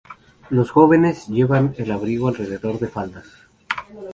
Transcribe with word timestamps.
Las 0.49 0.71
jóvenes 0.71 1.27
llevan 1.27 1.75
el 1.77 1.91
abrigo 1.91 2.27
alrededor 2.29 2.79
de 2.79 2.87
faldas. 2.87 3.27